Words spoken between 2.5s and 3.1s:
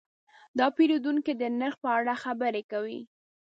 وکړې.